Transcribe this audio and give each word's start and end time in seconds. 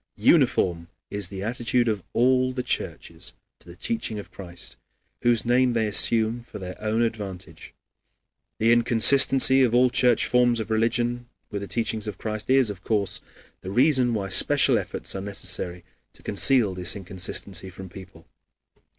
Uniform 0.15 0.87
is 1.11 1.29
the 1.29 1.43
attitude 1.43 1.87
of 1.87 2.01
all 2.13 2.53
the 2.53 2.63
churches 2.63 3.33
to 3.59 3.69
the 3.69 3.75
teaching 3.75 4.17
of 4.17 4.31
Christ, 4.31 4.75
whose 5.21 5.45
name 5.45 5.73
they 5.73 5.85
assume 5.85 6.41
for 6.41 6.57
their 6.57 6.75
own 6.81 7.03
advantage. 7.03 7.75
The 8.57 8.71
inconsistency 8.71 9.61
of 9.61 9.75
all 9.75 9.91
church 9.91 10.25
forms 10.25 10.59
of 10.59 10.71
religion 10.71 11.27
with 11.51 11.61
the 11.61 11.67
teaching 11.67 12.01
of 12.07 12.17
Christ 12.17 12.49
is, 12.49 12.71
of 12.71 12.83
course, 12.83 13.21
the 13.61 13.69
reason 13.69 14.15
why 14.15 14.29
special 14.29 14.79
efforts 14.79 15.13
are 15.13 15.21
necessary 15.21 15.83
to 16.13 16.23
conceal 16.23 16.73
this 16.73 16.95
inconsistency 16.95 17.69
from 17.69 17.87
people. 17.87 18.25